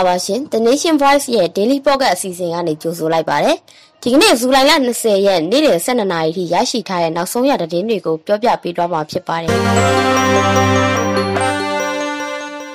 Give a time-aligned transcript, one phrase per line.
[0.00, 3.56] ္ဂလာပါရှင် The Nation Voice ရဲ့ Daily Pocket အစီအစဉ်ကနေကြိုဆိုလိုက်ပါတယ်
[4.02, 9.48] ဒီကနေ့ဇူလိုင်လ20ရက်နေ့လယ်12နာရီထိရရှိထားတဲ့နောက်ဆုံးရသတင်းတွေကိုပြောပြပေးသွားမှာဖြစ်ပါတယ်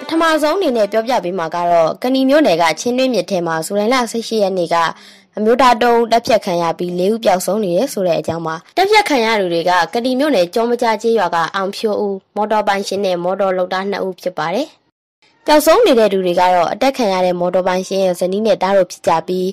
[0.00, 4.76] ပထမဆုံးအနေနဲ့ပြောပြပေးမှာကတော့ကဏီမျိုးနယ်ကချင်းတွင်းမြစ်ထဲမှာဇူလိုင်လ18ရက်နေ့က
[5.36, 14.68] အမျိုးသားတုံးတက်ဖြတ်ခံရပြီး၄ဦးပျောက်ဆုံးနေတယ်ဆိုတဲ့အကြောင်းပါတက်ဖြတ်ခံရသူတွေကကတိမြို့နယ်ကျောင်းမကြားကျေးရွာကအောင်ဖြိုးဦးမော်တော်ပိုင်ရှင်နဲ့မော်တော်လုတ်သား2ဦးဖြစ်ပါတယ်
[15.48, 19.48] ပျောက်ဆုံးနေတဲ့သူတွေကတော့အတက်ခံရတဲ့မော်တော်ပိုင်ရှင်ရဲ့ဇနီးနဲ့တားတို့ဖြစ်ကြပြီး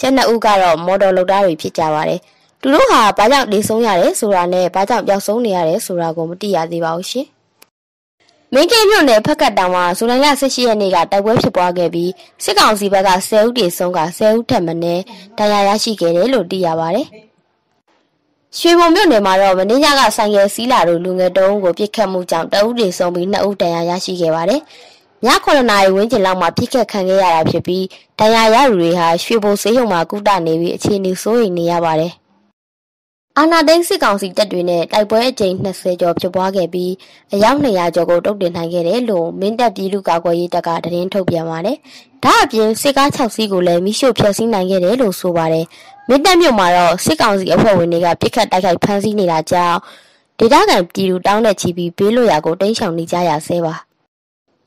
[0.00, 2.20] ကျန်နှစ်ဦးကတော့မော်တော်လုတ်သားတွေဖြစ်ကြပါတယ်။
[2.60, 7.26] သူတို့ဟာဘာကြောင့်နေဆုံးရတယ်ဆိုတာနဲ့ဘာကြောင့်ပျောက်ဆုံးနေရတယ်ဆိုတာကိုမသိရသေးပါဘူးရှင်။
[8.54, 12.10] မင်းကင်းမြို့နယ်ဖက်ကတ်တောင်မှာဇူလိုင်လ18ရက်နေ့ကတိုက်ပွဲဖြစ်ပွားခဲ့ပြီး
[12.44, 15.02] စစ်ကောင်စီဘက်က10ဦးတေဆုံးက10ဦးထက်မနည်း
[15.38, 17.06] ဒဏ်ရာရရှိခဲ့တယ်လို့သိရပါတယ်။
[18.58, 24.62] ရွှေဘုံမြို့နယ်မှာတော့မင်းညကဆိုင်ကယ်စီးလာတို့လူငယ်တုံးကိုပြစ်ခတ်မှုကြောင့်တအုပ်တွေဆုံးပြီး2ဦးဒဏ်ရာရရှိခဲ့ပါတယ်။
[25.26, 27.84] ည9နာရီဝန်းကျင်လောက်မှာပြစ်ခတ်ခံခဲ့ရတာဖြစ်ပြီး
[28.18, 32.12] ဒဏ်ရာရသူတွေဟာရွှေဘိုဆေးရုံမှာကုသနေပြီးအခြေအနေဆိုးရိမ်နေရပါတယ်။
[33.38, 36.92] အာနာဒိန်းစစ်ကောင်စီတပ်တွေနဲ့တိုက်ပွဲအကြိမ်20ကျော်ဖြစ်ပွားခဲ့ပြီး
[37.32, 41.76] အယောက်200ကျော်ကိုတုတ်တင်နိုင်ခဲ့တယ်လို့မင်းတပ်ပြည်လူ့ကာကွယ်ရေးတပ်ကသတင်းထုတ်ပြန်ပါတယ်။
[42.24, 45.66] ဒါအပြင်စစ်ကား6စီးကိုလည်းမိရှို့ဖျက်ဆီးနိုင်ခဲ့တယ်လို့ဆိုပါတယ်။
[46.08, 49.78] မင်းတပ်မြို့မှာတော့စစ်ကောင်စီအဖွဲ့ဝင်တွေကပြစ်ခတ်တိုက်ခိုက်ဖမ်းဆီးနေတာကြောင့်
[50.38, 53.76] ဒေသခံပြည်သူတောင်းတဲ့ချီပြီးဘေးလွတ်ရာကိုတိမ်းရှောင်နေကြရဆဲပါ။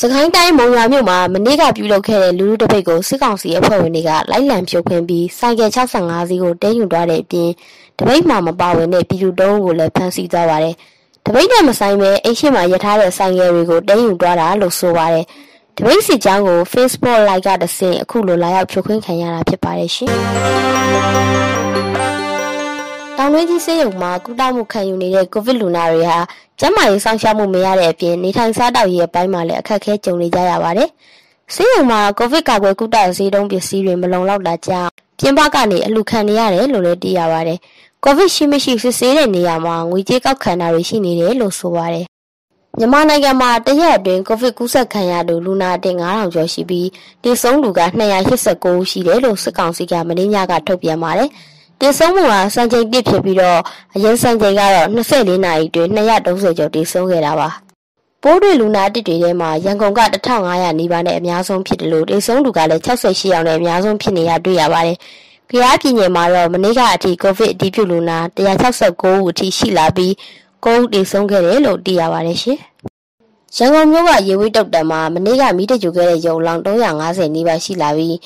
[0.00, 7.50] စကိုင်းတိုင်းမုံရွာမြို့မှာမနေ့ကပြုလုပ်ခဲ့တဲ့လူလူတပိတ်ကိုစစ်ကောင်စီအဖွဲ့ဝင်တွေကလိုက်လံဖြုတ်ခွင်းပြီးဆိုင်ကယ်65စီးကိုတဲယူသွားတဲ့အပြင်
[7.98, 10.74] တပိတ်မှာမပါဝင်တဲ့ပြည်သူတုံးကိုလည်းဖမ်းဆီးသွားပါတယ်။
[11.24, 15.24] တပိတ်နဲ့မဆိုင်ပဲအိတ်ရှိမှာရထားတဲ့ဆိုင်ကယ်တွေကိုတဲယူသွားတာလို့ဆိုပါတယ်။
[15.76, 20.10] တပိတ်စီချောင်းကို Facebook Live ကတဆင့်အခုလိုလာရောက်ဖြုတ်ခွင်းခံရတာဖြစ်ပါတယ်ရှင်။
[23.18, 26.18] တောင်တွင်းကြီးဆေးရုံမှာကုသမှုခံယူနေတဲ့ကိုဗစ်လူနာတွေဟာ
[26.58, 30.88] ကျန်းမာရေးစောင့်ရှောက်မှုမရတဲ့အပြင်နေထိုင်စားတောက်ရေးအပိုင်းမှာလည်းအခက်အခဲကြုံနေကြရပါတယ်။
[31.54, 37.58] ဆေးရုံမှာကိုဗစ်ကာကွယ်ကုသဆေးတုံးပစ္စည်းတွေမလုံလောက်တာကြောင့်ပြင်ပကနေအလှခံနေရတယ်လို့လည်းသိရပါတယ်။
[38.04, 42.06] ကိုဗစ်ရှိမရှိစစ်ဆေးတဲ့နေရာမှာငွေကြေးကောက်ခံတာတွေရှိနေတယ်လို့ဆိုပါတယ်။
[42.78, 46.88] မြန်မာနိုင်ငံမှာတရက်အတွင်းကိုဗစ်ကူးစက်ခံရသူလူနာအတင်9000ကျော်ရှိပြီး
[47.22, 47.80] တည်ဆုံးလူက
[48.30, 51.30] 289ဦးရှိတယ်လို့စစ်ကောင်စီကမင်းညကထုတ်ပြန်ပါတယ်။
[51.80, 53.60] တင်ဆုံးမှုဟာစံချိန်ပြစ်ဖြစ်ပြီးတော့
[53.94, 57.48] အရင်စံချိန်ကတော့24နာရီတွင်230ကျော်တင်ဆုံးခဲ့တာပါ
[58.22, 64.96] ပိုးတွေလူနာတစ်တွေထဲမှာရန်ကုန်က1500နီးပါးနဲ့အများဆုံးဖြစ်တယ်လို့တင်ဆုံးသူကလည်း68ယောက်နဲ့အများဆုံးဖြစ်နေရတွေ့ရပါတယ်။
[65.50, 70.12] ကြရားပြည်နယ်မှာတော့မနေ့ကအထိကိုဗစ်အတည်ပြုလူနာ169ဦးအထိရှိလာပြီး
[70.64, 72.58] 9ဦးတင်ဆုံးခဲ့တယ်လို့သိရပါတယ်ရှင်။
[73.56, 78.16] ရန်ကုန်မြို့ကရေဝေးတုတ်တံမှာမနေ့ကမိတကြိုခဲ့တဲ့ရုံလောင်350နီးပါးရှိလာပြီး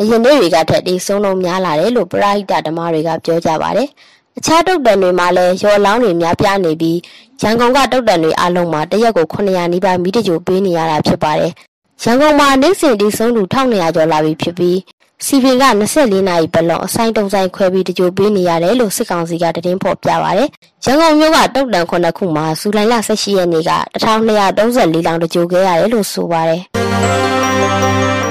[0.00, 3.88] အရင်နေ့တွေကထက်ဒီဆုံးလုံးများလာတယ်လို့ပရိဟိတဓမ္မတွေကပြောကြပါတယ်။
[4.38, 6.98] အခြားတုတ်တန်တွေမှာလည်းရော်လောင်းတွေများပြားနေပြီး
[7.42, 11.52] ရန်ကုန်ကတုတ်တန်တွေအလုံးမှာတရက်ကို900နီးပါးမိတကြိုပေးနေရတာဖြစ်ပါတယ်။
[12.02, 14.78] ရန်ကုန်မှာနေ့စဉ်ဒီဆုံးသူ1200ကျော်လာပြီဖြစ်ပြီး
[15.26, 15.64] စီပင်က
[15.96, 20.48] 24နာရီပတ်လုံးအဆိုင်တုံဆိုင်ခွဲပြီးတကြိုပေးနေရတယ်လို့စစ်ကောင်စီကသတင်းဖော်ပြပါတယ်။
[20.84, 23.72] ရန်ကုန်မြို့ကတုတ်တန်ခုနှစ်ခုမှာဇူလိုင်လ18ရက်နေ့က
[24.04, 26.62] 1234လောင်တကြိုခဲ့ရတယ်လို့ဆိုပါတယ်။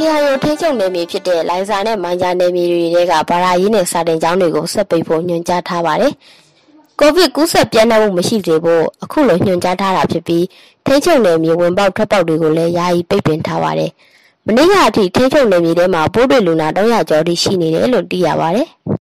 [0.00, 6.12] KIO ထိချုပ်နယ်မြေဖြစ်တဲ့လိုင်ဇာနဲ့မိုင်ဂျာနယ်မြေတွေကဘာသာရေးနဲ့စာတင်ကျောင်းတွေကိုဆက်ပိတ်ဖို့ညွှန်ကြားထားပါတယ်။
[6.98, 10.44] ကိုဗစ်ကူးစက်ပြန့်နှံ့မှုမရှိစေဖို့အခုလိုညွှန်ကြားထားတာဖြစ်ပြီး
[10.86, 13.90] ထိချုပ်နယ်မြေဝင်ပေါက်ထွက်ပေါက်တွေကိုလည်းယာယီပိတ်ပင်ထားပါတယ်။
[14.46, 18.68] မနေ့ကအထိထိချုပ်နယ်မြေထဲမှာပိုးတွေလူနာ300ကျော်ထိရှိနေတယ်လို့သိရပါတယ်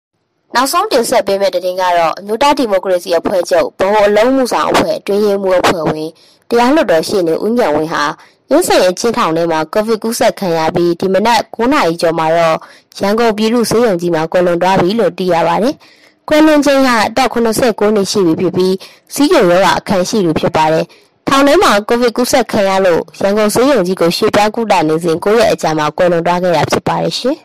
[0.54, 6.10] ။နောက်ဆုံးတင်ဆက်ပေးမယ့်တင်ကတော့အမျိုးသားဒီမိုကရေစီအဖွဲ့ချုပ်ဗဟိုအလုံးမှုဆောင်အဖွဲ့တွင်းရေးမှုအဖွဲ့ဝင်
[6.50, 8.04] တရားလွှတ်တော်ရှိနေဦးညံဝင်းဟာ
[8.50, 12.56] ရင်းစင်ရဲ့ချင်းထောင်ထဲမှာကိုဗစ်ကူးစက်ခံရပြီးဒီမနက်9နာရီကျော်မှာတော့
[13.00, 15.74] ရန်ကုန်ပြည်သူ့ဆေးရုံကြီးမှာကွယ်လွန်သွားပြီလို့သိရပါတယ်။
[16.28, 18.74] ကွယ်လွန်ခြင်းကအသက်89နှစ်ရှိပြီဖြစ်ပြီး
[19.14, 20.84] စီးကျုံရောဂါအခမ်းရှိသူဖြစ်ပါတယ်။
[21.28, 27.36] ထောင်ထဲမှာကိုဗစ်ကူးစက်ခံရလို့ရန်ကုန်ဆေးရုံကြီးကိုရွှေ့ပြောင်းကုသနေစဉ်9ရက်အကြာမှာကွယ်လွန်သွားခဲ့တာဖြစ်ပါတယ်ရှင်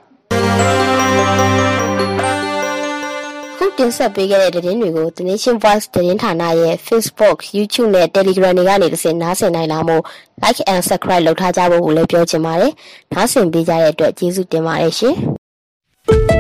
[3.80, 10.04] ။တင်ဆက်ပေးခဲ့တဲ့သတင်းတွေကို The Nation Voice သတင်းဌာနရဲ့ Facebook, YouTube နဲ့ Telegram တွေကနေတစ်ဆင့်နားဆင်နိုင်လာမို့
[10.44, 12.72] Like and Subscribe လုပ်ထားကြဖို့ကိုလည်းပြောချင်ပါတယ်။
[13.14, 15.16] နားဆင်ပေးကြတဲ့အတွက်ကျေးဇူးတင်ပါတယ်ရှင်။